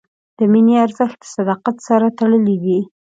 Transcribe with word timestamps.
د 0.37 0.39
مینې 0.51 0.75
ارزښت 0.85 1.17
د 1.23 1.29
صداقت 1.35 1.77
سره 1.87 2.07
تړلی 2.19 2.55
دی. 2.63 2.79